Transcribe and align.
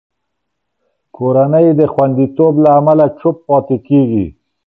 کورنۍ 1.15 1.67
د 1.79 1.81
خوندیتوب 1.93 2.53
له 2.63 2.69
امله 2.79 3.05
چوپ 3.19 3.37
پاتې 3.47 3.77
کېږي. 3.87 4.25